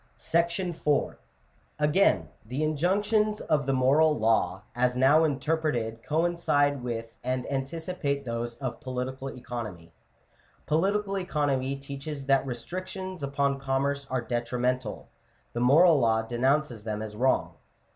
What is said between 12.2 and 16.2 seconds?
that restrictions upon commerce are detrimental: the moral